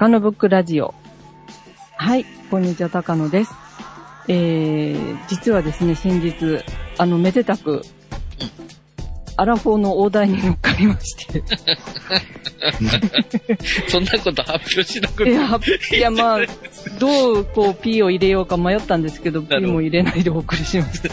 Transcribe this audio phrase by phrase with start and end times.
[0.00, 0.94] 高野ブックラジオ。
[1.98, 3.52] はい、こんにちは、高野です。
[4.28, 6.64] えー、実はですね、先日、
[6.96, 7.82] あの、めでたく、
[9.36, 11.42] アラフォーの大台に乗っかりまして。
[13.88, 15.60] そんなこと発表しなくていや、
[15.92, 16.38] いやまあ、
[16.98, 21.10] どう、こう、P を入れようか迷ったんですけど、な P も入れないでお送りしました。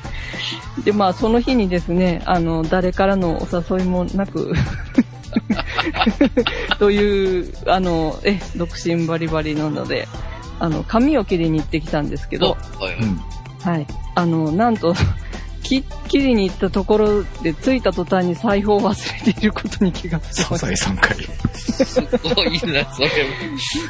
[0.82, 4.54] で、まあ、その日にですね、あの、誰からのお誘いもなく、
[6.78, 10.08] という、あの、え、独身バリバリなので、
[10.60, 12.56] あの、髪を切りに行ってきたんですけおど、は
[12.90, 12.96] い
[13.62, 13.86] はい。
[14.14, 14.94] あの、なんと、
[15.68, 21.16] き切りに行ったところで着いた途端に財布を忘れていることに気がつきサましザエさんかい。
[21.54, 23.10] すごいな、それ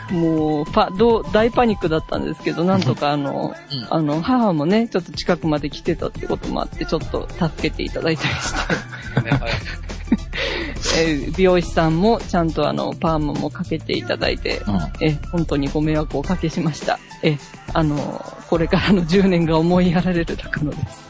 [0.08, 0.14] た。
[0.14, 9.87] もう、パ、どう、大パニックだったんですけど、なんとかあの、うんあの、母もね、ちょっと近くまで来てたってこともあって、ちょっと助けていただいたりして。
[10.96, 14.74] えー美容師さんもちゃんとあの、パーマもかけていただいて、うん。
[15.00, 16.98] えー本当にご迷惑をおかけしました。
[17.22, 17.38] えー
[17.74, 21.08] あの、これからの10年が思いやられる高野です。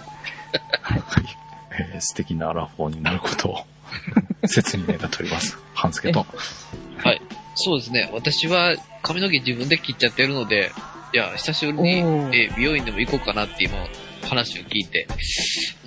[1.78, 3.58] えー素敵なアラフォーになることを、
[4.46, 5.56] 切に願っております。
[5.74, 6.26] 半助と。
[6.98, 7.22] はい。
[7.54, 8.10] そうですね。
[8.12, 10.72] 私は髪の毛自分で切っちゃってるので、
[11.12, 11.88] いや、久しぶりに、
[12.36, 13.74] えー美容院でも行こうかなって今、
[14.28, 15.06] 話を聞いて、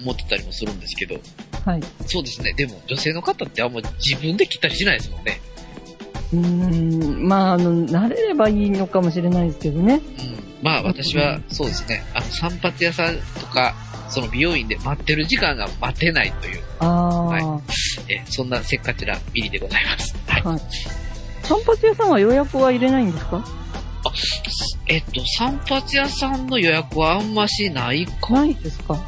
[0.01, 1.19] 思ってたりもするんですけど、
[1.65, 1.81] はい。
[2.07, 2.53] そうですね。
[2.53, 5.41] でも、女性の方ってあんま自分で切ったりしないですもんね。
[6.33, 9.95] うーん、まあ、あの、慣れればいいのかもしれないですけどね。
[9.95, 10.01] うん。
[10.61, 12.03] まあ、私は、そうですね。
[12.13, 13.75] あの、散髪屋さんとか、
[14.09, 17.61] その美容院で待ってる時間が待てないという、ああ、はいは
[18.09, 20.13] えーそんなせっかちなビリでございます。
[20.27, 20.57] はい。
[20.57, 20.59] い。
[21.43, 23.41] 散髪屋さんは予約は入れないんですか？
[24.87, 28.95] えっと、散髪屋さんの予約はあんましないかないですか？
[28.95, 28.99] うん、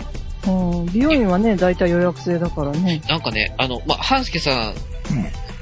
[0.92, 3.02] 美容院はね、大体予約制だからね。
[3.08, 4.74] なんかね、あの、まあ、半助さん、うん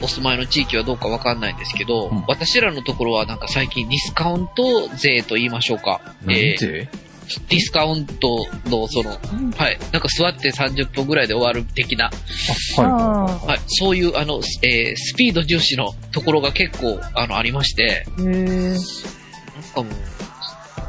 [0.03, 6.01] お住まいの地域はどうかわかんないんですけど、うん私らのところはなんか最近ディスカウント税と言いましょうか。
[6.25, 6.89] なんえーで
[7.47, 9.17] ディスカウントのその、は
[9.69, 12.09] い、なんか座って30分ぐらいで終わる的な、
[12.77, 18.25] あ、はいはいははい、そういうあの、えースピード重視のところが結構あのありまして、へえ。
[18.25, 18.79] なん
[19.73, 19.83] かも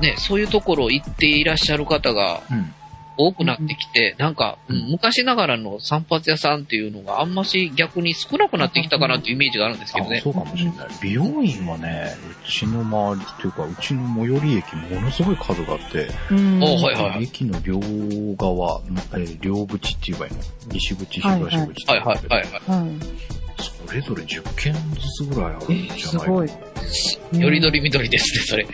[0.01, 2.55] う、ね、そういうところ行っていらっしゃる方がい。
[2.55, 2.75] うん。
[3.27, 10.21] 多くなってきて、なんか、うん昔ながらの散髪屋さんっていうのがあんまし逆に少なくなってきたかなっていうイメージがあるんですけどあ、ね。
[10.21, 10.89] そうかもしれない。
[11.03, 12.15] 美容院はね、
[12.47, 16.63] うちの周りというか、うちの最寄り駅ものすごい数があって、うん。
[16.63, 17.79] おはいはい駅の両
[18.37, 20.39] 側、えー両口って言えばいいの？
[20.73, 22.81] 西口、東口ってはいはいはいはい。
[22.81, 22.91] はい。
[23.59, 26.51] それぞれ10件ずつぐらいあるんじゃないかすごい。
[27.41, 28.65] よりどりみどりですね、それ。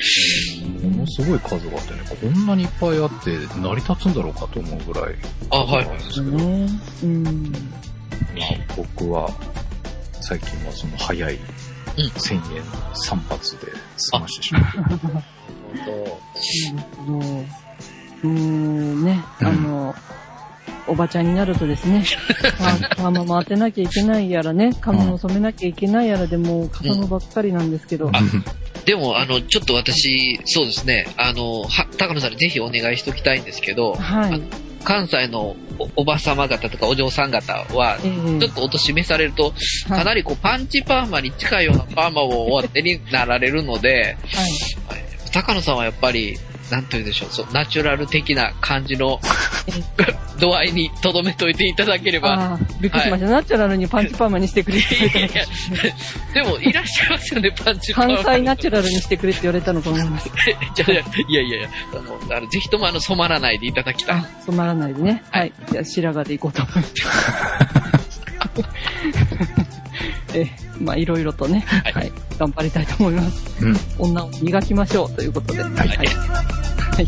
[0.91, 5.15] ものすごい数があってね、こんなにいっぱいあって成り立つんだろうかと思うぐらい。
[5.50, 5.84] あ、はい。
[5.84, 6.69] ですけど、ね。
[7.03, 7.53] うん。
[7.53, 9.31] まあ、僕は
[10.21, 11.41] 最近はその早いうん
[12.11, 12.62] 1000円
[12.94, 13.47] 散髪で
[13.97, 14.62] 済ましてしまう。
[14.83, 14.97] なる
[17.06, 17.44] ほど。
[18.25, 19.68] うーん、ね、うんあの、
[20.88, 22.04] おばちゃんになるとですね、
[22.97, 28.21] パーマも当てなきゃいけないやらね、髪も染めなきゃいけないやらでもう、笠間ばっかりなんですけど、あ
[28.84, 34.43] でも、あの、ちょっと私、そうですね、あの、は、高野さんにぜひお願いしときたいんですけど、はい。
[34.84, 38.38] 関西のおおばさま方とかお嬢さん方は、ええ。
[38.41, 39.53] ちょっとお年召されると、
[39.88, 44.50] かなりこう、パンチパーマに近いようなパーマをお当てになられるので、はい。
[45.32, 46.38] 高野さんはやっぱり、
[46.71, 49.21] なんて言うんでしょう、そう、ナチュラル的な感じの
[50.39, 52.34] 度合いに留めといていただければ。
[52.34, 53.27] ああ、びっくりしました。
[53.27, 55.34] ナチュラルにパンチパーマにしてくれって言われた
[56.34, 58.23] でも、いらっしゃいますよね、パンチパーマ。
[58.23, 60.31] 関西ナチュラルにしてくれって言われたのかと思います。
[60.75, 60.95] じゃあい
[61.34, 64.17] やいやいやあの、あのぜひともあの、染まらないでいただきたい。
[64.17, 65.23] あ、染まらないでね。
[65.31, 65.53] はい。
[65.71, 66.95] じゃあ、白髪でいこうと思います。
[70.35, 70.47] え、
[70.81, 73.64] まあ、いろいろとね、はいはい、頑張りたいと思います。
[73.64, 73.76] うん。
[73.99, 75.62] 女を磨きましょうということで。
[75.62, 75.88] はいはい。
[75.88, 76.05] は
[77.02, 77.06] い。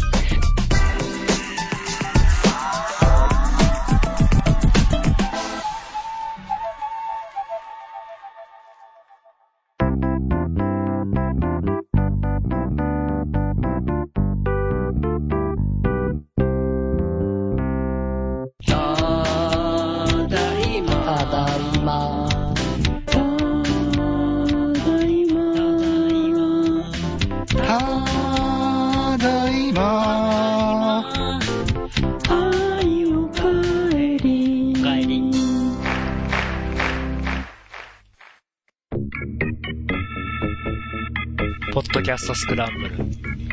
[42.20, 42.96] ストスクランブル」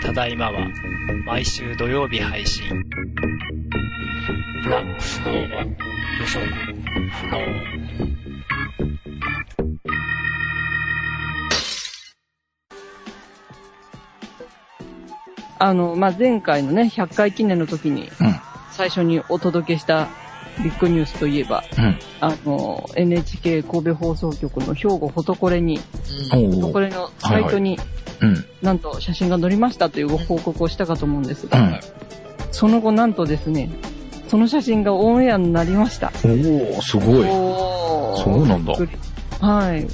[0.04, 0.68] ただいまは
[1.26, 2.66] 毎週土曜日配信、
[15.60, 18.10] あの、まあ、前回のね、100回記念の時に、
[18.72, 20.10] 最初にお届けした
[20.62, 25.80] ビッグニュースといえば、うん、あの、NHK 神戸放送局の兵庫ホトコレに、
[26.90, 27.97] のサイトに、はいはい。
[28.62, 31.80] なんと写真が載りましたというご報告をしたかと思うんですが、うん。
[32.52, 33.70] その後なんとですね、
[34.28, 36.12] その写真がオンエアになりました。
[36.26, 37.28] おおすごい。
[38.24, 38.74] そうなんだ
[39.40, 39.88] はい、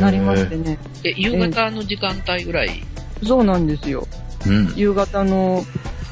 [0.00, 0.78] なりましてね。
[1.04, 2.82] え、夕方の時間帯ぐらい？
[3.24, 4.06] そうなんですよ。
[4.46, 4.72] うん。
[4.74, 5.62] 夕方の、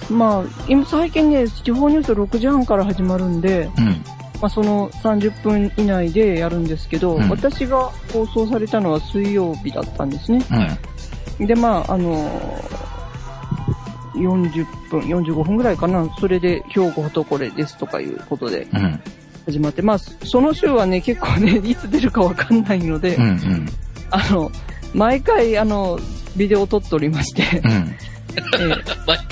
[0.08, 4.04] まあ、今最近ね、地方ニュース6時半から始まるんで、うん。
[4.40, 10.42] まあ、その30分以内でやるんですけど、うん私が放送されたのは水曜日だったんですね。
[11.40, 11.46] うん。
[11.46, 12.30] で、まあ、あの
[14.14, 16.08] 40分、45分ぐらいかな。
[16.18, 19.00] それで、兵庫フォトコレですとかいうことでうん。
[19.46, 23.24] 始まって、まあ、その週はね、結構ね、 いつ出るかわかんないので、うん。
[23.24, 23.66] うん。
[24.10, 24.50] あの、
[24.94, 25.98] 毎回、あの、
[26.36, 27.94] ビデオを撮っておりまして、うん。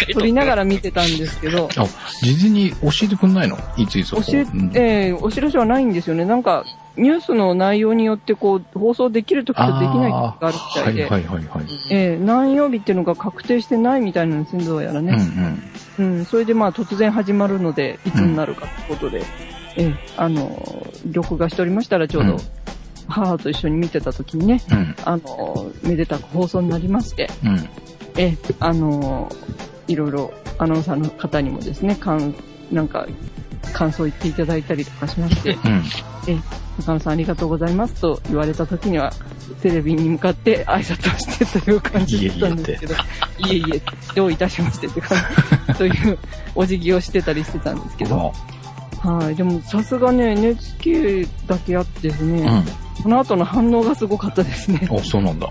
[0.08, 1.86] え 撮りながら見てたんですけど、あ、
[2.22, 3.58] 事前に教えてくんないの？
[3.76, 6.24] いついつ教え、うんええお知らせはないんですよね。
[6.24, 6.64] なんか、
[6.96, 11.64] ニュースの内容によって、こう、放送できる時とできない時があるみたいで、はいはいはいはい。
[11.90, 15.16] ええ何曜日っていうのが確定してないみたいなんですね、どうやらうんうね。
[15.16, 15.62] ん。
[15.98, 19.22] うん、それでまあ突然始まるので、いつになるかってことで、
[19.76, 22.38] ええあの、録画しておりましたらちょうどうん、
[23.08, 24.94] 母と一緒に見てた時にね、うん。
[25.04, 27.68] あの、めでたく放送になりまして、うん。
[28.16, 29.30] ええあの、
[29.88, 32.34] いろいろアナウンサーの方にもですね、感、
[32.70, 33.06] なんか、
[33.72, 35.82] 感想言っていただいたりとかしまして、うん。
[36.28, 36.38] え、
[36.78, 39.12] 中野さんありがとうございますと言われた時には、
[39.62, 42.98] テレビに向かって挨拶をしてという感じだったんですけど、い
[43.50, 43.82] えいえ、
[44.14, 45.18] どういたしましてって感
[45.68, 46.18] じ、そういう
[46.54, 48.32] お辞儀をしてたりしてたんですけど、
[49.02, 52.83] はい、でもさすがね、NHK だけあってですね、うん。
[53.04, 54.88] その後の反応がすごかったですね。
[54.90, 55.46] あ、そうなんだ。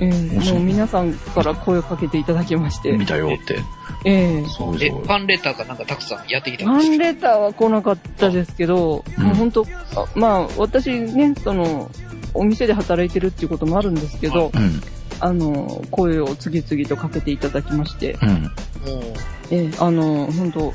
[0.00, 3.58] うもう皆さんから声をかけていただきまして、見たよって。
[4.04, 5.08] えええ、そうそうフ。
[5.08, 6.92] ァンレターがなんかたくさんやってきたフんですか？
[6.92, 9.66] ァンレターは来なかったですけど、うんもう本当、
[9.96, 11.90] あまあ、私ね、その、
[12.34, 14.80] お店で働いてるっていうこともあるんですけど、うん。
[15.18, 18.28] あの、声を次々とかけていただきまして、うん。
[18.28, 18.52] もう、
[19.50, 20.72] ええあの、本当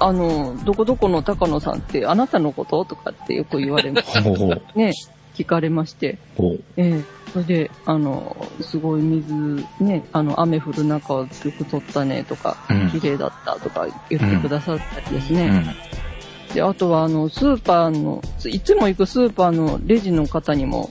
[0.00, 2.84] あの、どこどこの高野さんってあなたのこと？
[2.84, 4.78] とかってよく言われまほうほう。
[4.78, 4.92] ね、
[5.38, 6.18] 聞かれまして。
[6.76, 15.46] ええそれで、あの、すごい水、ね、あの、雨降る中をよく撮ったねとか、うん綺麗だったとか言ってくださったりですね。
[16.48, 16.54] うん。
[16.54, 20.90] で、あとは、あの、スーパーの、いつも行くスーパーのレジの方にも、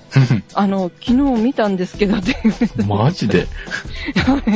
[0.53, 1.05] あの、昨
[1.35, 2.35] 日見たんですけどって。
[2.87, 3.47] マジで？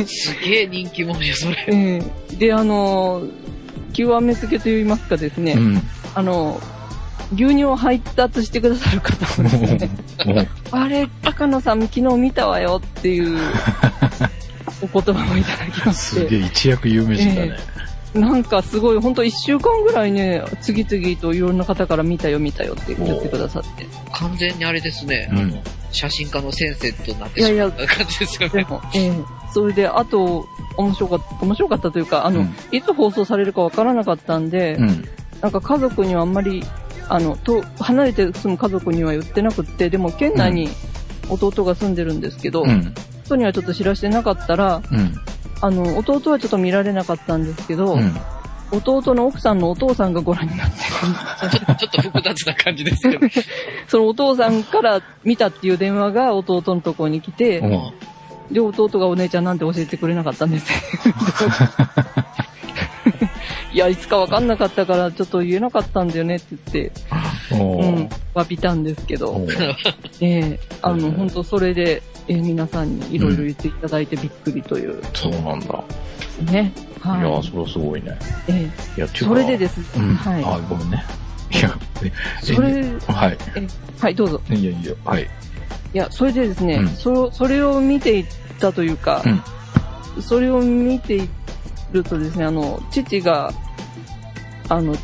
[0.06, 1.66] すげえ人気者や、それ。
[1.66, 2.02] え
[2.32, 3.22] えで、あの、
[3.92, 5.82] 極めつけと言いますかですね、うん。
[6.14, 6.60] あの、
[7.32, 13.38] 牛乳を配達してくださる方もですね、 あれ、高野さん昨日見たわよっていう
[14.82, 17.56] お言葉をいただきまして、すげえ一躍有名人だね。
[18.14, 23.86] なんかすごい、ほんと一週間ぐらいね、次々といろんな方から見たよ見たよって言ってくださって。
[24.12, 25.30] 完全にあれですね。
[25.32, 25.60] うん。
[25.90, 28.64] 写真家の先生となってしまった感じですよね。
[28.64, 29.12] でも、ええ
[29.52, 35.08] それで、あと、面白かった、面白かったというか、あの、うんいつ放送されるかわからなかったんで、うん。
[35.40, 36.62] なんか家族にはあんまり、
[37.12, 40.70] あの、と、離れて住む家族には言ってなくって、でも県内に
[41.28, 42.94] 弟が住んでるんですけど、うん。
[43.24, 45.14] 人にはちょっと知らしてなかったら、うん。
[45.60, 48.16] あの、弟はちょっと見られなかったんですけど、うん。
[48.72, 53.26] 弟の奥さんのお父さんがご覧になってちょ ちょっと複雑な感じですけど。
[53.86, 57.92] そのお父さんから見たっていう電話が弟のところに来て、うん
[58.50, 60.70] で、弟がお姉ちゃんなんて教えてくれなかったんです。
[63.72, 66.92] いや、いつかわかんなかったから、ちょっと言えなかったんだよねって言って、
[67.52, 69.46] おうんー、詫びたんですけど、
[70.20, 75.82] ええあの、うん本当それで、えー皆さんにいろいろ言っていただいてびっくりという、そうなんだ。
[76.50, 76.72] ね。
[77.04, 77.22] いやはい。
[77.22, 78.16] ー、それはすごいね。
[78.48, 80.14] えいや、それでですね、うん。
[80.16, 80.44] はい。
[80.44, 81.04] あ、ごめんね。
[81.50, 82.12] いや、え
[82.42, 83.38] それ、えはい。
[83.98, 84.40] はい、どうぞ。
[84.50, 85.22] いやいや、はい。
[85.22, 85.26] い
[85.98, 88.26] や、それでですね、うんそそれを見ていっ
[88.58, 89.22] たというか、
[90.20, 91.28] それを見てい
[91.92, 93.52] るとですね、あの、父が、
[94.68, 94.94] あの、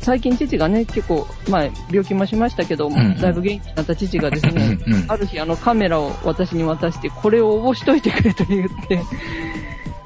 [0.00, 9.00] 最近父がね、結構、まあ、病気もしましたけど、んうんだいぶ元気になった父がですね、うんうんある日あのカメラを私に渡して、これを応募しといてくれと言って。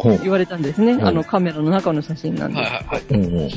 [0.04, 0.92] 言われたんですね。
[0.92, 2.72] うんあのカメラの中の写真なんではいす。
[2.72, 3.50] はいはい。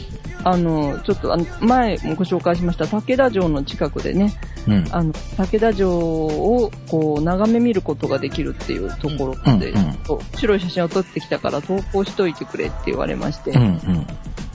[0.44, 4.34] あの、ちょっとあの、前もご紹介しました武田城の近くでね、
[4.68, 4.88] うん。
[4.92, 9.92] あの、武田城をこう眺め見ることができるっていうところで、うんうん
[10.36, 14.08] 白い写真を撮ってきたから投稿しといてくれって言われまして、うんうん。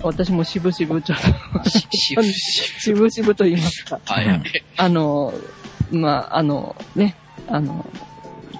[0.02, 1.18] 私も渋々ちょっ
[1.62, 4.42] と、 し、し、し、渋々と言いますか、はいはい。
[4.76, 5.32] あの、
[5.90, 7.16] まあ、あの、ね、
[7.48, 7.86] あの、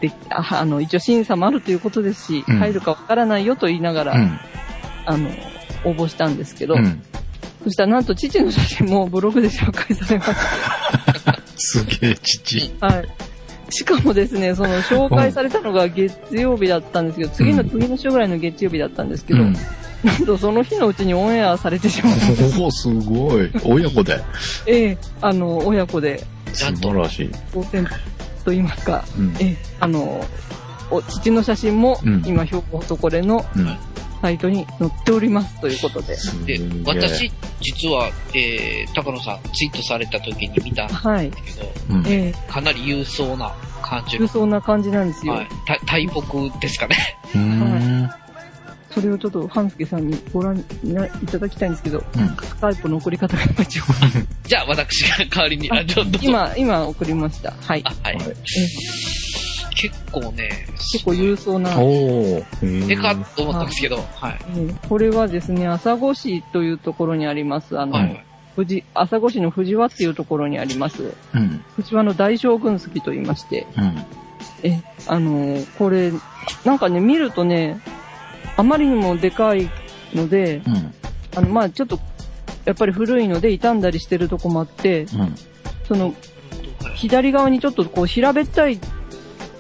[0.01, 4.39] で、ああの、一応審査もあるということですし、うん入るかわからないよと言いながら、うん。
[5.07, 5.31] あの、
[5.85, 7.03] 応募したんですけど、うん。
[7.65, 10.31] そしたらなんと父の写真もブログで紹介されまし
[11.57, 12.71] すげえ父。
[12.71, 12.87] た。
[12.87, 13.09] はい。
[13.71, 19.57] しかもですね、その紹介されたのが月曜日だったんですけど、次の次の週ぐらいの月曜日だったんですけど、うん。
[20.05, 22.15] なんとその日のうちにオンエアされてしまう。
[22.63, 23.51] おお、すごい。
[23.65, 24.21] 親子で。
[24.67, 26.23] ええあの、親子で
[26.53, 27.31] 素晴らしい。
[27.53, 27.85] 当選
[28.47, 29.37] と言いますか、うん。
[29.41, 30.25] ええあの、
[30.91, 33.77] お父の写真もうん今、標高とこれのうん。
[34.23, 36.17] サイトに載っておりますということで。
[36.47, 41.31] で私、実は、えー、高野さんツイートされた時に見たんですはい。
[41.31, 42.07] けど、うん。
[42.07, 45.35] ええかなり勇壮な感じ重そうな感じなんですよ。
[45.35, 45.49] はい。
[45.67, 46.97] た大木ですかね。
[47.35, 48.11] うーん。
[48.97, 52.29] それをちょっと、半助さんにご覧いただきたいんですけど、うん。
[52.29, 53.83] スカイプの送り方が今一応。
[54.45, 56.19] じゃあ、私が代わりに、あ、ちょっと。
[56.23, 57.53] 今、今送りました。
[57.53, 57.83] はい。
[57.85, 58.17] あ、はい。
[58.17, 58.27] はい
[59.79, 60.49] 結構ね、
[60.91, 61.69] 結構勇壮な。
[62.89, 64.39] でかっと思ったんですけど、はい。
[64.57, 68.25] ええこれはですね、朝来市というところにあります、あの、はい。
[68.57, 71.63] 富士、朝来市の藤和っていうところにあります、うん。
[71.77, 74.07] 藤和の大将軍 ski と言いまして、うん。
[74.63, 76.11] え、あのーこれ、
[76.65, 77.79] なんかね、見るとね、
[78.57, 79.71] あまりにもでかい
[80.15, 80.95] ので、うん。
[81.37, 81.99] あの、まあちょっと、
[82.65, 85.35] やっぱり古いので傷んだりしてるとこもあって、うん。
[85.87, 86.15] その、
[86.95, 88.81] 左側にちょっとこう平べったい、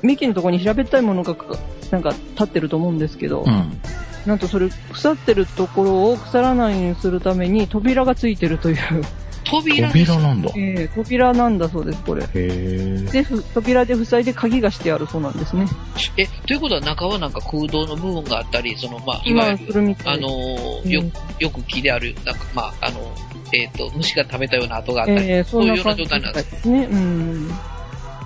[0.02, 1.58] 幹のところに平べったいものがか、
[1.90, 3.80] なんか立ってると思うんですけど、うん。
[4.26, 8.76] なんとそれ、腐ってるところを腐らないようにするために扉がついてるという、
[9.50, 10.48] 扉扉なんだ。
[10.50, 12.26] へえー扉なんだそうです、これ。
[12.34, 13.06] え。
[13.12, 15.66] で、ふ扉で塞いで鍵がしてあるそうなんですね。
[16.16, 23.12] え、ということは中はなんか空洞の部分があったり、その、まあ、いわ今ゆる、あのーようん、よく木である、なんか、まあ、あの、
[23.52, 26.88] えっ、と、虫が食べたような跡があったり、えー、そういうような状態なんですですね。
[26.90, 27.48] うん。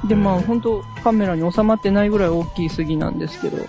[0.08, 3.66] で、まあ、本当カメラに収まってないぐらい大きい杉なんですけど、うん。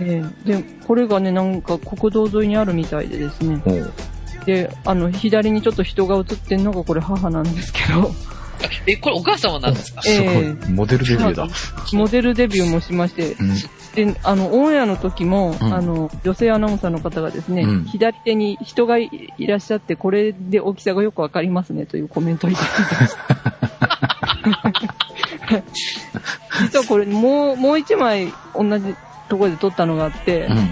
[0.00, 3.62] えーで、これがね、なんか国道沿いにあるみたいでですね。
[4.46, 8.10] で、あの、左にちょっと人が映ってんのがこれ母なんですけど、
[8.86, 10.02] え、これお母様なんですか？
[10.06, 10.54] えすごいえ。
[10.72, 11.48] モデルデビューだ。
[11.92, 14.14] モデルデビューもしまして、うん。
[14.14, 23.14] で、あの、オンエアの時も、うんあの、女性アナウンサーの方がですね、うん左手に人がいいらっしゃって、これで大きさがよくわかりますねというコメントをいただいてまし
[25.52, 25.62] た。
[26.62, 28.94] 実はこれ、もう、もう一枚同じ
[29.28, 30.70] ところで撮ったのがあって、うん。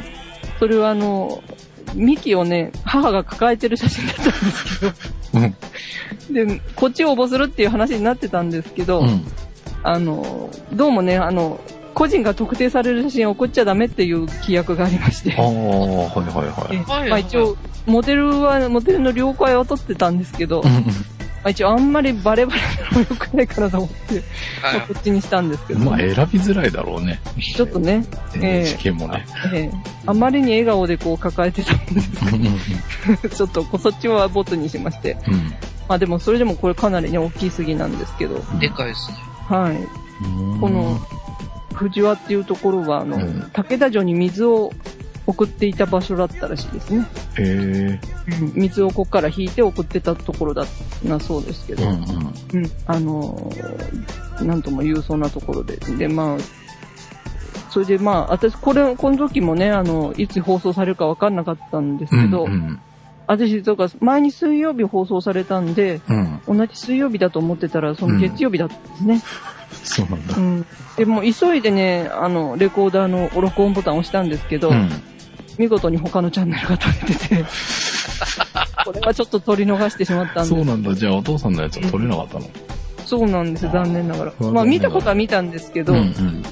[0.59, 1.43] それはあの、
[1.95, 4.93] ミキをね、母が抱えてる写真だったんですけど、
[6.39, 6.57] うん。
[6.57, 9.25] で、こっちを応募するっていう話になってたんですけど、うん。
[9.83, 11.61] あの、どうもね、あの、
[11.95, 17.01] 個人が特定される写真を送っちゃダメっていう規約がありましてああ、、はいはいえはい。
[17.01, 17.57] はいまあ一応、
[17.87, 20.63] モデルは、モデルの了解は取ってたんですけど、
[21.49, 24.79] 一応あんまりバレバレなのも良くないからと思って、はい。
[24.79, 27.21] まあこっちにしたんですけど、まあ選びづらいだろうね。
[27.57, 28.05] ちょっとね、
[28.37, 29.25] ええ NHK もね。
[29.55, 35.35] ええあまりに笑顔でこう抱えてたんですけど、 ちょっとそっちはボツにしまして、うん。
[35.89, 39.17] まあでもそれでもこれかなりね、大きい杉なんですけど、でかいですね。
[39.49, 39.77] はい。
[40.25, 40.61] うん。
[40.61, 41.01] この、
[41.75, 43.51] 藤和っていうところは、あの、うん。
[43.53, 44.73] 武田城に水を
[45.31, 47.07] 送っていた場所だったらしいですね。
[47.39, 48.01] へえ。
[48.55, 50.65] 水をここから引いて送ってたところだ
[51.05, 52.03] なそうですけど、うんうん。
[52.55, 55.77] うん、あのーなんとも言うそうなところで。
[55.77, 56.39] で、まあ、
[57.71, 62.81] それでまあ、私、これ、この時もね、あの、いつ放送されるかわかんなかったんですけど、うんうん
[63.27, 66.59] 私、とか、前に水曜日放送されたんで、うん。
[66.59, 69.23] 同じ水曜日だと思ってたら、その月曜日だったんですね。
[69.85, 70.41] そうなんだう。
[70.41, 70.67] ん。
[70.97, 74.91] で、もう急いでね、あの、レコーダーの録音ボタンを押したんですけど、うん。
[75.61, 77.45] 見事に他のチャンネルが撮れてて、
[78.87, 80.95] これはちょっと撮り逃してしまったんですそうなんだ。
[80.95, 82.47] じゃあお父さんのやつは撮れなかったの？
[83.05, 84.33] そうなんです、残念ながら。
[84.41, 86.43] うんまあ見たことは見たんですけど、うんうん。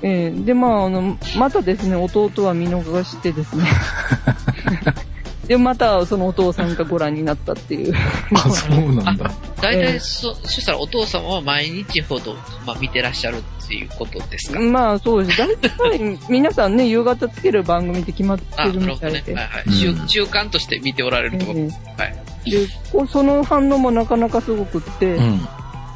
[0.00, 3.64] えーで、まあ、あの、またですね、弟は見逃してですね。
[5.46, 7.94] で、またそのお父さんがご覧になったっていう。
[8.34, 9.30] あ、そうなんだ。
[9.60, 12.34] 大ええ体そ、そしたらお父様は毎日ほど、
[12.66, 15.38] まあ見てらっしゃるっていうことですか、まあそうです。
[15.38, 18.80] 大体皆さんね、夕方つける番組って決まってあ、る。
[18.80, 19.34] みたいで。
[19.34, 19.64] はいはい。
[19.66, 21.58] うん習習慣として見ておられるってこと？
[21.58, 21.68] えは
[22.08, 22.16] い。
[22.46, 25.48] えで、こうその反応もなかなかすごくって、うん。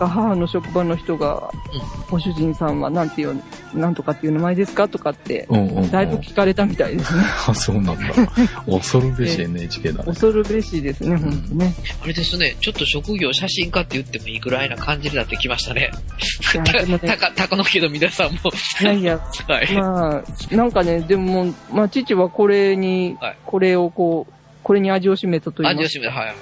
[0.07, 1.51] 母の職場の人が、
[2.11, 3.43] ご主人さんはなんていう、
[3.75, 5.49] なんとかっていう名前ですかとかって。
[5.91, 7.23] だいぶ聞かれたみたいですね。
[7.49, 7.97] あ、そうなんだ。
[8.71, 10.05] 恐るべし NHK だね。
[10.05, 11.75] 恐るべしですね、ほんとね。
[12.03, 15.91] あれですね、ちょっと職業写真家って言ってもいいぐらいな感じになってきましたね。
[17.03, 18.39] たか、たかのけど皆さんも。
[18.81, 19.73] いやいや、はい。
[19.75, 26.35] まあ、なんかね、でも、まあ、父はこれにはい、これをこう、これに味を占めたという味を占めた、はい。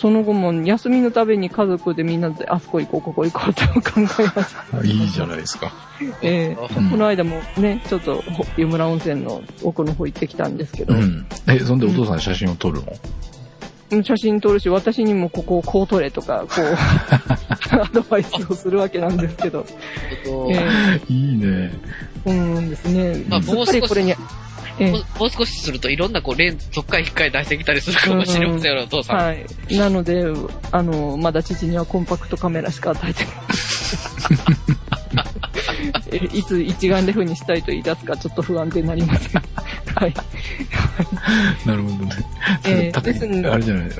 [0.00, 4.78] その後も休みのたびに家族でみんなであそこ行こう、ここ行こうと考えました。
[4.78, 5.70] あいいじゃないですか。
[6.22, 11.26] ええうんこの間もね、ちょっとほ湯村温泉の奥の方行ってきたんですけど、うん。
[11.48, 12.86] え、そんでお父さん写真を撮るの？
[13.90, 16.76] うん写真撮るし、私にもここをこう撮れとか、こう、
[17.78, 19.66] アドバイスをするわけなんですけど、
[20.50, 21.72] え いいね。
[22.24, 23.22] えうんですね。
[23.28, 24.14] まあやっぱりこれに、
[24.80, 29.16] ええもうもう少しするといろんなこう、レンズ、そっかい引っかい出してきたりするかもしれませんよ、お父さん。
[29.16, 29.46] はい。
[29.76, 30.24] なので、
[30.72, 33.34] あの、まだ父にはコンパクトカメラしか与えてない。
[36.12, 39.42] え いつ一眼レフにしたいと言い出すかちょっと不安でなりません。
[39.94, 40.14] はい。
[41.66, 42.10] なるほどね。
[42.64, 43.90] ええたですんであれじゃない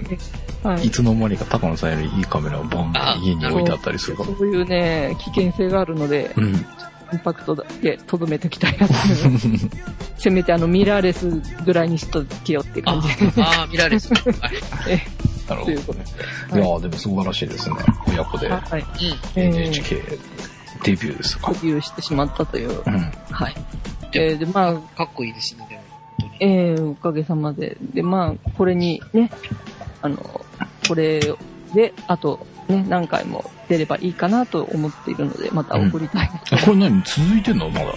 [0.63, 4.37] はいいつの間にか高野さんよりいいカメラをバンあ家に置いてあったりするかも。
[4.37, 6.67] そういうね、危険性があるので、うん。
[7.11, 9.69] コンパクトでとどめておきたいなと思います。
[10.19, 11.29] せめてあのミラーレス
[11.65, 13.43] ぐらいにしとけよって感じで。
[13.43, 14.15] ああ、見られてる。
[14.41, 14.53] はい
[14.89, 15.01] え
[15.49, 15.77] なるほどい。
[15.77, 17.77] やーでも素晴らしいですね。
[18.09, 18.81] 親子ではい。
[18.81, 18.87] うん。
[19.35, 20.03] えー NHK
[20.85, 21.59] デビューですかデ。
[21.63, 22.83] ビューしてしまったという。
[22.87, 23.13] うん。
[23.31, 23.55] はい。
[24.13, 25.83] えーで、まあ、かっこいいですね、でも。
[26.21, 27.77] 本当にえー、おかげさまで。
[27.93, 29.31] で、まあ、これにね、
[30.03, 30.17] あの、
[30.89, 31.21] これ
[31.75, 36.43] で、あと、ね、何回も出ればいいかなと思っているので、また送りたいな。
[36.53, 37.03] あこれ何？
[37.03, 37.69] 続いてんの？
[37.71, 37.95] まだ。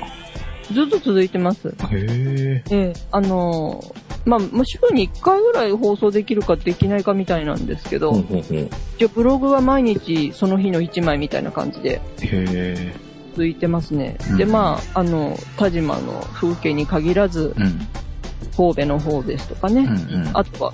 [0.72, 1.70] ずっと続いてます。
[1.70, 2.64] へえ。
[2.72, 3.84] ええあの
[4.26, 8.58] まあ、週に1回ぐらい放送できるかできないかみたいなんですけど、ほうほうほう。
[8.58, 12.96] へ一応ブログは毎日その日の1枚みたいな感じでえ。
[13.34, 14.18] 続いてますね。
[14.30, 17.88] うんで、まあ、あの、田島の風景に限らず、うん。
[18.56, 20.38] 神戸の方ですとかね、うんうん。
[20.38, 20.74] あとは、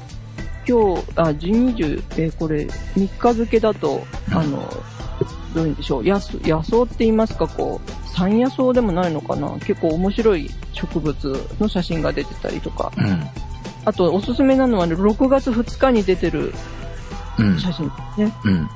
[0.70, 4.84] 今日、あ、12、えーこれ、3日付だと、うんあの、
[5.56, 13.24] どういうんでしょう、野草野草って言いますか、こう、山野草でもないのかな結構面白い植物の写真が出てたりとか、うん。
[13.86, 16.54] あとおすすめなのはね、6月2日に出てる
[17.40, 17.60] うん。
[17.60, 18.34] 写真ですね。
[18.46, 18.70] うん。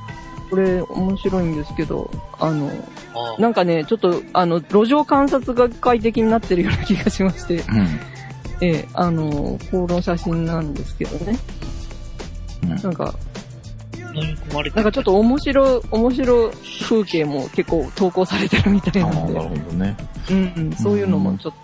[0.49, 2.67] これ面白いんですけど、あの、
[3.13, 7.99] ああなんかね、ちょっと、あの、路上観察学会的になってるような気がしまして、うん。
[8.61, 11.37] ええ、あの、この写真なんですけどね。
[12.75, 13.15] うんなんか、
[14.75, 19.97] なんかちょっと面白い、面白い風景も結構投稿されてるみたいああ、なんで、なるほどね。
[20.29, 21.57] うんうん、そういうのもちょっと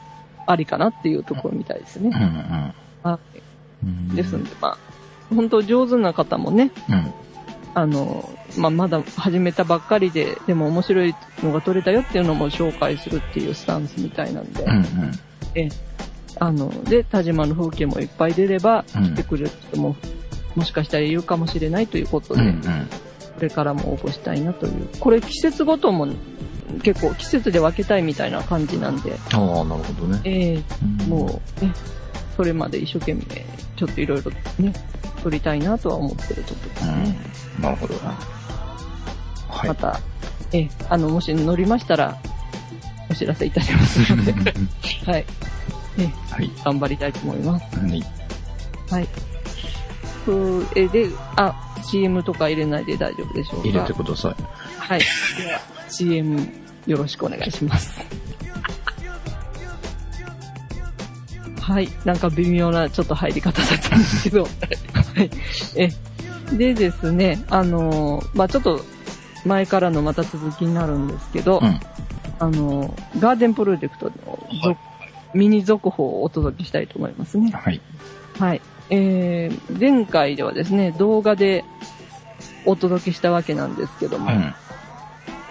[0.47, 2.09] ありかなっていうところみたいですね。
[2.13, 4.15] うんうん。
[4.15, 4.77] ですんで、まあ、
[5.33, 7.13] 本当上手な方もね、うん。
[7.75, 14.85] あの、まあ、まだ始めたばっかりで、でも面白いのが撮れたよっていうのも紹介するっていうスタンスみたいなんで、うんうん。
[16.39, 19.95] あの、で、田島の風景もいっぱい出れば、うん来てくれる人も、
[20.59, 22.53] もしかしたらいるかもしれないということで、うんうん。
[22.53, 24.89] これからも応募したいなという。
[24.99, 26.05] これ季節ごとも
[26.83, 30.21] 結構季節で分けたいみたいな感じなんで、ああ、なるほどね。
[30.25, 31.73] ええうんもうね、
[32.35, 33.21] それまで一生懸命、
[33.77, 34.73] ちょっといろいろね、
[35.23, 37.19] 撮りたいなとは思ってるところですね。
[37.57, 37.63] うん。
[37.63, 37.95] なるほど。
[39.47, 39.75] はいま。
[39.75, 40.01] た、
[40.51, 42.17] ええあの、もし乗りましたら、
[43.09, 44.33] お知らせいたしますので、
[45.09, 45.25] はい。
[46.29, 46.51] はい。
[46.65, 47.79] 頑張りたいと思います。
[47.79, 48.03] はい。
[48.89, 49.07] はい。
[50.29, 53.67] それで、あ、CM とか入れないで大丈夫でしょうか？
[53.67, 54.35] 入れてください。
[54.77, 54.99] はい。
[54.99, 55.05] で
[55.51, 56.47] は、CM
[56.85, 57.99] よろしくお願いします。
[61.59, 61.89] はい。
[62.05, 64.43] なんか微妙なちょっと入り方だったんですけど。
[64.43, 64.49] は
[65.23, 65.29] い。
[65.75, 65.89] え、
[66.55, 68.81] でですね、あのーまあちょっと
[69.45, 71.79] 前からのまた続きになるんですけど、うん。
[72.39, 74.79] あのーガーデンプロジェクトの続、
[75.33, 77.49] ミニ続報をお届けしたいと思いますね。
[77.51, 77.81] はい。
[78.37, 78.61] はい。
[78.89, 81.63] えー、前回ではですね、動画で
[82.65, 84.53] お届けしたわけなんですけども、うん。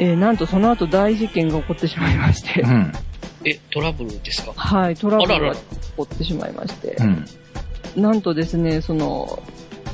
[0.00, 2.92] えーなんとその後大事件が起こってしまいまして、うん。
[3.44, 4.52] え、トラブルですか？
[4.54, 5.60] はい、トラブルが起
[5.96, 7.24] こってしまいましてう、ん。
[8.02, 9.42] なんとですね、その、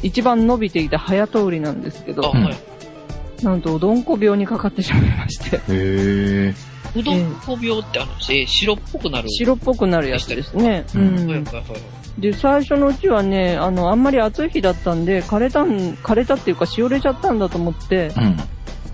[0.03, 3.45] 一番伸びていた早通りなんですけあ、ど、はい。
[3.45, 6.55] なんとうどんこ病にかかってしまいまして、へえ。
[6.97, 9.29] うどんこ病ってあの、え、白っぽくなる。
[9.31, 10.85] 白っぽくなるやつですね。
[10.95, 11.81] ううんんはいはいはいはい。
[12.19, 18.37] で、最初のうちはね、あの、あんまり暑い日だったんで、枯れたん、枯れたっていうか、しおれちゃったんだと思って、うん。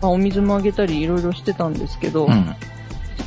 [0.01, 2.55] まあ、お水もあげたりいろいろしてたんですけど、うん。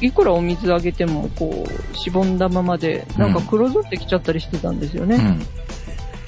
[0.02, 5.40] いくらお水あげても、こう、しぼんだままで、なんか黒ずってきちゃったりしてたんですよね。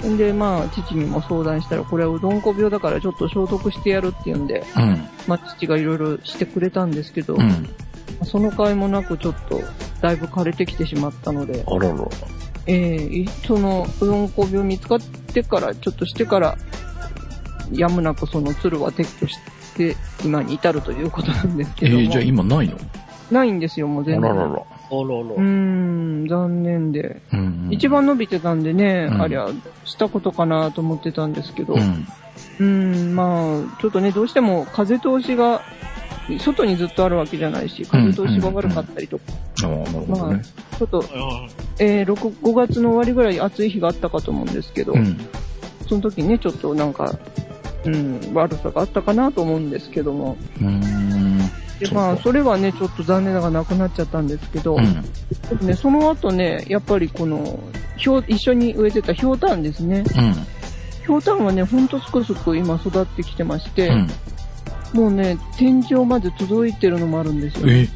[0.04, 0.14] うん。
[0.14, 5.08] んで、まあ、父にも相談したら、これはうどんこ病だからちょっと消毒してやるっていうんで、うん。
[5.26, 7.68] まあ、父がいろいろしてくれたんですけど、うん。
[8.24, 9.60] その甲斐もなくちょっと、
[10.00, 11.96] だいぶ枯れてきてしまったので、あらら。
[12.66, 16.56] ええいその、うどんこ病見つかってから、ちょっとしてから、
[17.72, 19.38] やむなくその鶴は撤去し
[19.76, 22.00] て、今に至るということなんですえけども。
[22.02, 22.76] ー、じゃあ今ないの？
[23.30, 24.22] ないんですよ、もうあ全然。
[24.22, 24.44] ららら。
[24.44, 27.20] あらうーん、残念で。
[27.32, 27.68] うん。
[27.72, 29.48] 一番伸びてたんでね、うんありゃ、
[29.84, 32.06] したことかなと思ってたんですけど、うん。
[32.58, 35.62] うん、まあ、ちょっとね、どうしても風通しが、
[36.38, 39.24] 外にずっとあるわけじゃないし、風通しが悪かったりとか、
[39.64, 40.42] ああ、なるほどね。
[40.78, 41.04] ちょっと、
[41.78, 45.18] えー、6、5月の終わりぐらい暑い日があったかと思うんですけど、うん。
[45.88, 47.16] その時ね、ちょっとなんか、
[47.84, 50.36] うん、悪さがあったかなと思うんですけども。
[51.78, 55.02] で、そうかまあ、それはね、ちょっと残念ながらなくなっちゃったんですけど、うん。
[55.02, 57.58] でもね、その後ね、やっぱりこの、
[57.96, 60.04] ひょう一緒に植えてたひょうたんですね。
[60.16, 60.32] うん。
[61.04, 64.08] ひょうたんはね、ほんとすくすく今育ってきてまして、うん。
[64.92, 67.66] もうね、天井まで届いてるのもあるんですよ。
[67.68, 67.88] え、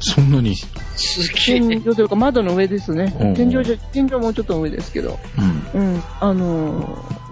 [0.00, 0.54] そんなに？
[0.96, 1.76] すげ天え。
[1.76, 3.16] 井というか窓の上ですね。
[3.20, 5.18] うん天井じゃ、天井もうちょっと上ですけど。
[5.74, 5.80] うん。
[5.80, 6.02] うん。
[6.20, 6.82] あの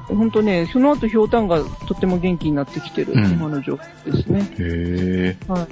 [0.08, 4.40] ー、ほんとね、その後ひょうたんがとっても元気になってきてる、うん今の状況ですね。
[4.58, 5.52] へえ。
[5.52, 5.66] はい。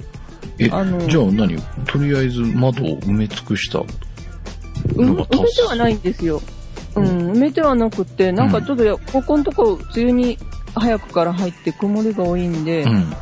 [0.59, 1.55] え、あのじゃあ何？
[1.85, 3.83] とりあえず窓を埋め尽くした？
[4.95, 6.41] うん、のが埋めてはないんですよ。
[6.95, 10.37] うん、埋めてはなくって、なんかちょっとや、ここのとこ、梅雨に
[10.75, 13.13] 早くから入って曇りが多いんで、うん。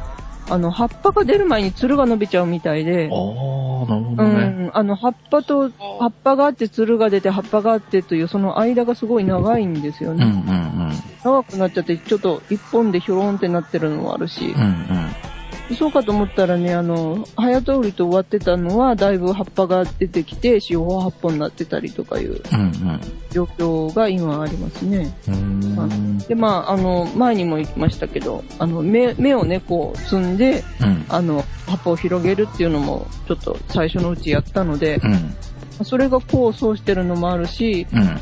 [0.48, 4.46] ああの、葉っぱが出る前につるが伸びちゃうみたいであ、ー、なるほうどね。
[4.48, 10.26] ん、あの、葉っぱと、葉っぱがあって、つるが出て、葉っぱがあってという、その間がすごい長いんですようん、うね。
[10.26, 14.62] ん、長くなっちゃって、ちょっと一本でひょろんってなってるのもあるしうん。
[14.62, 14.68] う、ん、
[15.76, 22.42] そうかと思ったらね、あの、早通りと終わってたのは、だいぶ葉っぱが出てきて、四方八本になってたりとかいう
[23.30, 25.16] 状況が今ありますね。
[25.28, 25.34] うん。
[25.34, 26.18] うーん。
[26.20, 31.06] で、まあ、あの、前にも言いましたけど、あの、芽、芽をね、こう、摘んで、うん。
[31.08, 35.86] あの、葉っぱを広げるっていうのも、ちょっと最初のうちやったので、うん。
[35.86, 38.20] それが功を奏してるのもあるし、うん。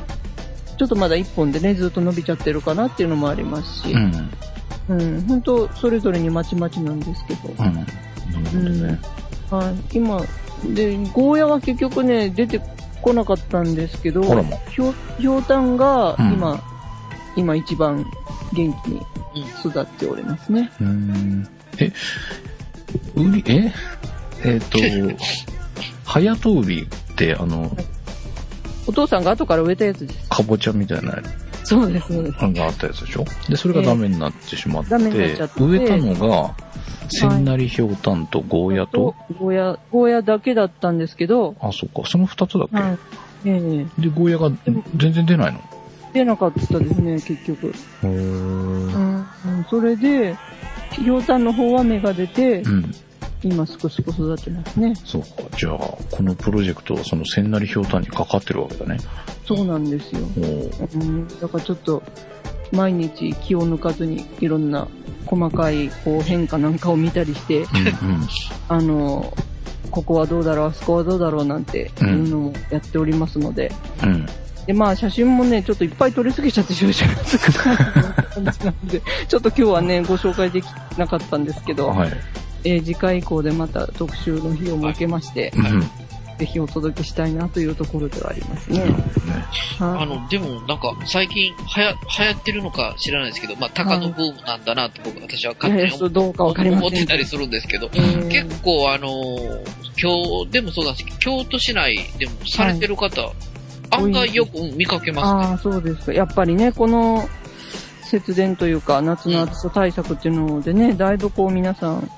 [0.77, 4.29] ちょっとまだ一本でね、ずっと伸びちゃってるかなっていうのもありますしう、ん。
[4.89, 7.57] うん、本当それぞれにまちまちなんですけど、うん。
[7.57, 7.87] なる
[8.45, 8.99] ほどね。
[9.49, 10.21] はい、今、
[10.73, 12.61] で、ゴーヤは結局ね、出て
[13.01, 14.23] こなかったんですけど、
[14.69, 16.63] ひょう、たんがうん今、
[17.35, 18.05] 今一番
[18.53, 19.01] 元気に
[19.63, 20.71] 育っておりますね。
[20.79, 21.47] うーん。
[21.79, 21.91] え、
[23.15, 23.73] 売り、え？
[24.43, 24.79] えっ、と、
[26.05, 27.75] 早通りって、あの、
[28.87, 30.29] お父さんが後から植えたやつです。
[30.29, 31.19] かぼちゃみたいな
[31.67, 32.45] そうです、そうです。
[32.45, 33.25] のがあったやつでしょ？
[33.49, 36.55] で、それがダメになってしまって、ダメになっ植えたのが、
[37.09, 42.97] 千成ひょうたんとゴーヤと、ゴーヤ、ゴーヤだけだったんですけど、あ、そっか、その二つだっけ、はい。
[43.45, 44.01] ええ。
[44.01, 44.49] で、ゴーヤが
[44.95, 45.59] 全然出ないの？
[46.13, 47.67] 出なかったですね、結局。
[47.67, 48.07] へー。
[48.07, 49.25] うん、うん。
[49.69, 50.37] それで、
[50.93, 52.95] ひょうたんの方は芽が出てう、ん。
[53.43, 54.93] 今すくすく育ってますね。
[55.05, 55.27] そうか。
[55.57, 58.97] じゃあ、このプロジェクトはその千成ひょうたんにかかってるわけだね。
[59.45, 60.21] そうなんですよ。
[60.21, 62.03] うん、だからちょっと、
[62.71, 64.87] 毎日気を抜かずにいろんな
[65.25, 67.67] 細かいこう変化なんかを見たりして、うん
[68.67, 69.33] あの、
[69.91, 73.71] ここはどうだろう、あそこはどうだろうなんていうのもやっておりますので、
[74.03, 74.09] うん。
[74.09, 74.25] うん。
[74.65, 80.65] で、まあ写真もね、ちょっといっぱい撮りすぎちゃって少々少ない感じなので、ちょっと今日はね、ご紹介でき
[80.97, 82.11] なかったんですけど、はい。
[82.67, 85.81] えー次回以降でまた特集の日を設けまして、うん。
[86.37, 88.79] ぜひお届けしたいなというところではありますね。
[88.79, 88.85] ね。
[88.85, 88.93] はい
[89.79, 97.07] あの、でもなんか最近はや、流行ってるのか知らないですけど、まあ、高野ブームなんだなって僕、私はい勝手にそうどうかわかりま思っせんけど。
[97.07, 103.31] てたりするんですけど、えー結構あのー今日でもそうだし、京都市内でもされてる方、
[103.89, 105.51] 案外よくうん見かけますね。
[105.51, 106.13] ああ、そうですか。
[106.13, 107.27] やっぱりね、この
[108.03, 112.11] 節電というか、夏の暑さ対策っていうのでね、だいぶこう皆さん、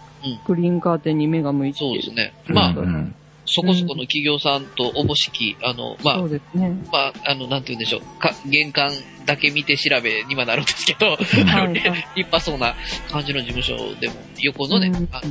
[0.45, 1.79] クリーンカーテンに目が向いて。
[1.79, 2.33] そうですね。
[2.47, 3.15] まあ、うん。
[3.51, 6.69] そこそこの企業さんとおぼしき、あの、まあそ、うですね。
[6.91, 8.19] まあ、あの、なんて言うんでしょう。
[8.19, 8.91] か、玄関
[9.25, 11.73] だけ見て調べにはなるんですけど、はいはい
[12.15, 12.75] 立派そうな
[13.11, 15.21] 感じの事務所でも、横のね、うんあ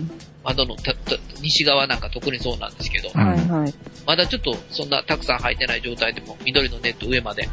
[0.45, 3.75] 窓のたた西側なんか特にそうなんですけど、うんはいはい。
[4.07, 7.49] まだちょっとそんなたくさん入ってない状態でも、緑のネット上までう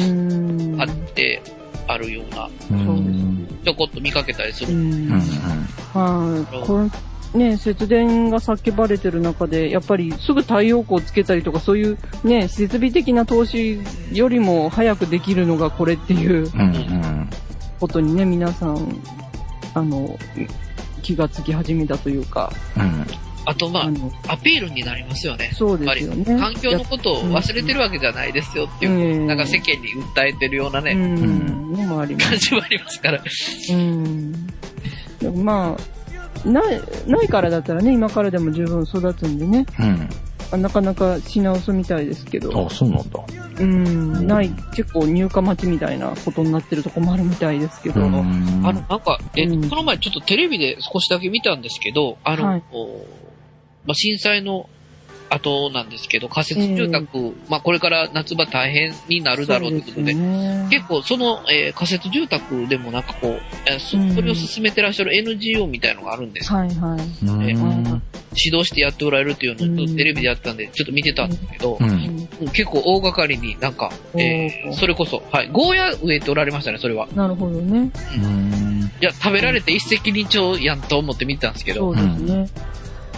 [0.00, 0.80] ーん。
[0.80, 1.40] あって
[1.86, 3.48] あるような、うん。
[3.64, 4.74] ちょこっと見かけたりする。
[4.74, 5.59] うん。
[5.94, 6.44] うん。
[6.44, 6.66] はい。
[6.66, 6.88] こ
[7.34, 13.80] れ、ね、節電が叫ばれてる中で、やっぱりすぐ太陽光つけたりとか、そういうね、設備的な投資
[14.12, 16.60] よりも早くできるのがこれっていううん。
[16.60, 17.30] うん。
[17.78, 19.02] ことにね、皆さん、
[19.74, 20.18] あの、
[21.02, 23.06] 気がつき始めたというか、うん。
[23.46, 25.50] あとまあアピールになりますよね。
[25.54, 26.24] そうですよね。
[26.38, 33.22] 環境のことを忘れてるわけじゃないですよっていう、うんなんか世間に訴えてるようなね、うん、のもあります感じもありますから。
[33.70, 34.46] うん。
[35.28, 35.76] ま
[36.44, 40.08] あ、ない、ないからだったらね、今からでも十分育つんでね、うん。
[40.52, 43.20] あなかなか品薄みたいですけど、あ、そうなんだ。
[43.60, 48.14] うん、ない、結構入荷待ちみたいなことになってるとこもあるみたいですけど、うん。
[48.66, 49.68] あの、なんか、え、うん。
[49.68, 52.62] この前ちょっとテレビで少しだけ見たんですけど、あの、はい。
[52.72, 52.86] お
[53.84, 54.68] まあ、震災の
[55.30, 66.58] 後なんですけど、仮設住宅、まあこれから夏場大変になるだろうということで、ね結構その、えー仮設住宅でもなんかこう、えーそれを進めてらっしゃる NGO みたいのがあるんですよ。
[66.58, 67.00] はいはい。
[68.36, 71.84] 指導してやっておられるっていうのをテレビでやってたんで、ちょっと見てたんですけど、う。
[71.84, 77.08] うんん結構大掛かりになんか、えーそれこそ、はい、ゴーヤ植えておられましたね、それは。
[77.14, 77.90] なるほどね。
[78.16, 78.90] うん。
[79.00, 82.48] いや、食べられて一石二鳥やんと思って見てたんですけど、そうですね。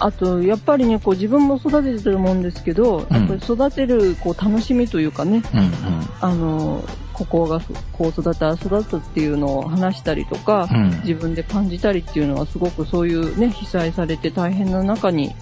[0.04, 5.70] あと、やっぱりね、こう自分も育ててるもんですけど、うんやっぱり育てるこう楽しみというかね、うん。
[6.20, 7.60] あの、ここが
[7.92, 10.90] こう育ったら育つっていうのを話したりとか、うん。
[11.02, 15.34] 自分で感じたりっていうのはすごくそういうね、被災されて大変な中に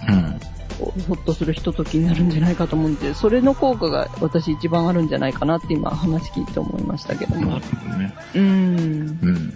[1.07, 7.65] ほっとするひとときになるんじゃないかと思うんで、それの効果が私一番あるんじゃないかなって今話聞いて思いましたけどもなる。
[7.65, 8.13] ほどね。
[8.35, 9.53] うーん。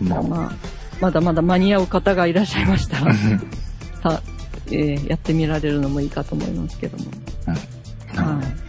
[0.00, 0.08] うん。
[0.08, 0.52] まあ、まあ、
[1.00, 3.14] まだまだ間に合う方がいらっしゃいましたら、
[4.10, 4.22] さ
[4.68, 7.04] えーやってみられるのもいいかと思いますけども。
[7.46, 7.60] なる
[8.10, 8.16] ほ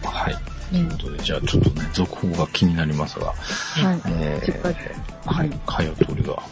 [0.02, 0.36] どはい。
[0.70, 4.00] ということで、じゃあちょっとね、続報が気になりますが、はい。
[4.06, 6.42] えー、はい、かよとりが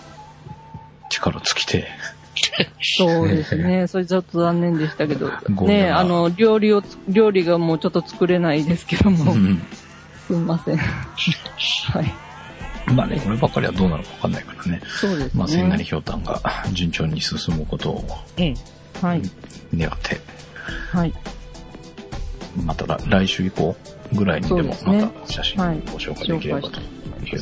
[1.11, 1.87] 力尽きて、
[2.99, 3.87] そうですね。
[3.89, 5.31] それちょっと残念でしたけど。
[5.67, 9.63] ねあの、料理をつ、料理がもうちょっと作れないですけども、うん
[10.27, 10.77] すみません。
[10.77, 12.15] はい。
[12.93, 14.81] まあね、こればっかりはどうなるかわかんないからね。
[15.01, 15.31] そうですね。
[15.35, 16.41] まあ、千なりひょうたんが
[16.73, 18.05] 順調に進むことを
[18.39, 18.55] うん。
[19.03, 19.23] はい。
[19.75, 20.21] 願って、
[20.93, 21.13] はい。
[22.65, 23.77] また来来週以降
[24.13, 27.39] ぐらいにでもそうですねまた写真をご紹介できればという感じで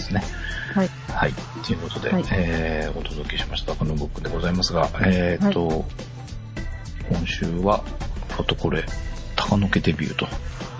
[0.00, 0.22] すね。
[0.74, 0.88] はい。
[1.08, 1.32] はい。
[1.66, 5.84] ということで、はいえー、お届けしましたこのブックでございますが、えーっと、
[7.08, 7.82] 今週は
[8.28, 8.84] フォトコレ
[9.36, 10.26] 高野家デビューと、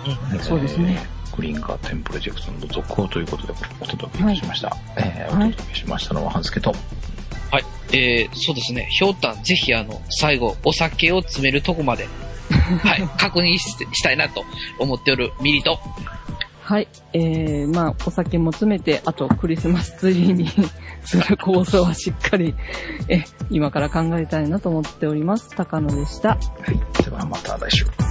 [0.05, 0.97] えーそうですね。
[1.35, 4.75] グリーンカーテンプロジェクトの続報ということでお届けいたしました。
[4.97, 6.73] えーはいお届けしましたのは、半助と、
[7.51, 7.65] はい。
[7.93, 8.87] えー、そうですね。
[8.89, 12.07] ひょうたん、ぜひあの、最後、お酒を詰めるとこまで、
[12.49, 14.43] はい、確認ししたいなと
[14.79, 15.79] 思っておるミリと、
[16.71, 16.87] はい。
[17.11, 20.47] えー、まあ、お酒も詰めて、あとクリスマスツリーに
[21.03, 22.55] する構想はしっかり、
[23.09, 25.49] え、今から考えたいなと思っております。
[25.55, 26.29] 高野でした。
[26.29, 26.37] は
[26.69, 27.03] い。
[27.03, 28.10] ではまた来週。